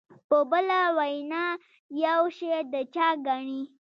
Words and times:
په 0.27 0.37
بله 0.51 0.79
وینا 0.97 1.43
یو 2.05 2.19
شی 2.35 2.49
د 2.73 2.75
چا 2.93 3.07
ګڼي. 3.27 3.61